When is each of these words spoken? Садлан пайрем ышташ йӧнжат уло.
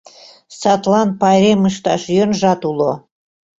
Садлан 0.59 1.09
пайрем 1.19 1.61
ышташ 1.69 2.03
йӧнжат 2.15 2.61
уло. 2.69 2.91